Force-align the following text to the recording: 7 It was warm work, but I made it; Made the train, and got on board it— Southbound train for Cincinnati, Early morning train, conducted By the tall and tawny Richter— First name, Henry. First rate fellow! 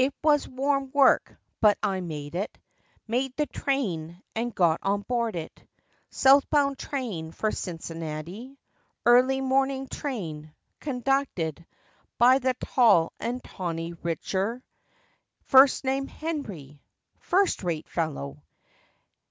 7 0.00 0.06
It 0.08 0.14
was 0.24 0.48
warm 0.48 0.90
work, 0.94 1.36
but 1.60 1.76
I 1.82 2.00
made 2.00 2.34
it; 2.34 2.56
Made 3.06 3.36
the 3.36 3.44
train, 3.44 4.22
and 4.34 4.54
got 4.54 4.78
on 4.82 5.02
board 5.02 5.36
it— 5.36 5.62
Southbound 6.08 6.78
train 6.78 7.32
for 7.32 7.50
Cincinnati, 7.52 8.56
Early 9.04 9.42
morning 9.42 9.86
train, 9.86 10.54
conducted 10.80 11.66
By 12.16 12.38
the 12.38 12.54
tall 12.54 13.12
and 13.20 13.44
tawny 13.44 13.92
Richter— 13.92 14.64
First 15.42 15.84
name, 15.84 16.06
Henry. 16.06 16.80
First 17.18 17.62
rate 17.62 17.90
fellow! 17.90 18.42